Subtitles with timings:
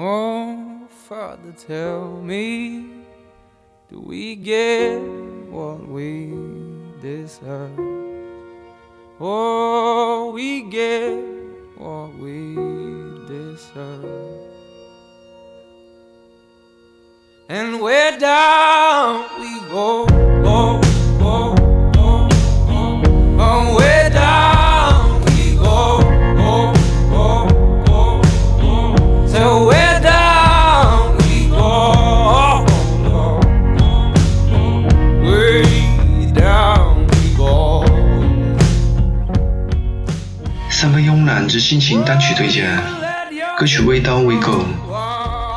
[0.00, 2.84] Oh, Father, tell me,
[3.90, 5.00] do we get
[5.50, 6.32] what we
[7.02, 7.76] deserve?
[9.18, 11.18] Oh, we get
[11.76, 12.54] what we
[13.26, 14.38] deserve.
[17.48, 19.37] And we're down
[40.80, 42.70] 三分慵懒之心情单曲推荐，
[43.58, 44.64] 歌曲《微刀微够》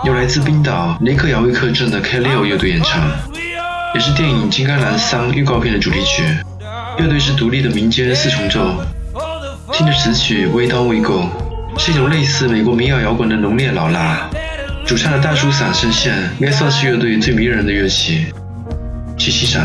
[0.08, 3.00] 由来自冰岛雷克雅未克镇的 K 六乐队演唱，
[3.94, 6.24] 也是电影《金刚狼三》预告片的主题曲。
[6.98, 8.84] 乐队是独立的民间四重奏。
[9.72, 11.30] 听着词曲《微刀微够》，
[11.80, 14.28] 是一种类似美国民谣摇滚的浓烈老辣。
[14.88, 18.26] 主唱的大叔嗓声线应该算是乐队最迷人的乐器。
[19.20, 19.64] 去欣赏。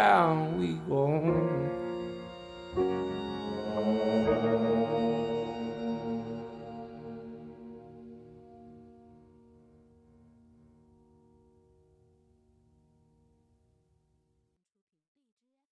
[0.00, 1.49] down we go.